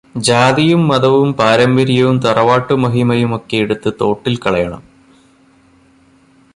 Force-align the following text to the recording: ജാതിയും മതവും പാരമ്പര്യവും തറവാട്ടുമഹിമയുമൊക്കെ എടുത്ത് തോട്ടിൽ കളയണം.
ജാതിയും 0.17 0.87
മതവും 0.87 1.33
പാരമ്പര്യവും 1.33 2.17
തറവാട്ടുമഹിമയുമൊക്കെ 2.19 3.57
എടുത്ത് 3.57 3.93
തോട്ടിൽ 4.01 4.35
കളയണം. 4.37 4.83